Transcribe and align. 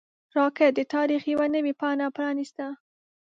راکټ 0.37 0.71
د 0.75 0.79
تاریخ 0.93 1.21
یوه 1.33 1.47
نوې 1.55 1.73
پاڼه 1.79 2.05
پرانیسته 2.15 2.65